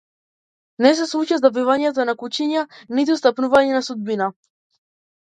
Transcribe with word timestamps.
Не 0.85 0.93
се 0.99 1.05
слуша 1.11 1.39
завивање 1.43 1.93
на 2.13 2.17
кучиња 2.23 2.65
ниту 3.01 3.21
стапување 3.23 3.81
на 3.81 3.87
судбина. 3.93 4.35